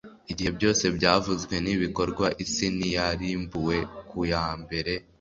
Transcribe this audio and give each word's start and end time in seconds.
Igihe 0.31 0.49
byose 0.57 0.85
byavuzwe 0.97 1.55
nibikorwa 1.63 2.25
isi 2.43 2.65
ntiyarimbuwe 2.75 3.77
ku 4.09 4.19
ya 4.31 4.45
mbere 4.61 4.93